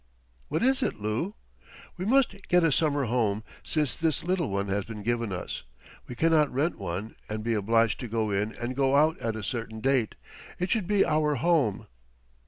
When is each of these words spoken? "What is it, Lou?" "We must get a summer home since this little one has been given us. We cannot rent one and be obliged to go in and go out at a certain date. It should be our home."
"What 0.47 0.63
is 0.63 0.81
it, 0.81 0.99
Lou?" 0.99 1.35
"We 1.95 2.05
must 2.05 2.35
get 2.47 2.63
a 2.63 2.71
summer 2.71 3.03
home 3.05 3.43
since 3.63 3.95
this 3.95 4.23
little 4.23 4.49
one 4.49 4.67
has 4.67 4.83
been 4.83 5.03
given 5.03 5.31
us. 5.31 5.61
We 6.07 6.15
cannot 6.15 6.51
rent 6.51 6.79
one 6.79 7.15
and 7.29 7.43
be 7.43 7.53
obliged 7.53 7.99
to 7.99 8.07
go 8.07 8.31
in 8.31 8.51
and 8.53 8.75
go 8.75 8.95
out 8.95 9.19
at 9.19 9.35
a 9.35 9.43
certain 9.43 9.79
date. 9.79 10.15
It 10.57 10.71
should 10.71 10.87
be 10.87 11.05
our 11.05 11.35
home." 11.35 11.85